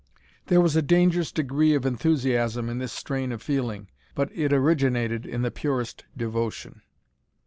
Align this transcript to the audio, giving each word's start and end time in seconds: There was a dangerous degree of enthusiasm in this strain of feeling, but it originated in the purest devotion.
There 0.47 0.59
was 0.61 0.75
a 0.75 0.81
dangerous 0.81 1.31
degree 1.31 1.75
of 1.75 1.85
enthusiasm 1.85 2.69
in 2.69 2.79
this 2.79 2.91
strain 2.91 3.31
of 3.31 3.39
feeling, 3.43 3.87
but 4.15 4.31
it 4.33 4.51
originated 4.51 5.27
in 5.27 5.43
the 5.43 5.51
purest 5.51 6.05
devotion. 6.17 6.81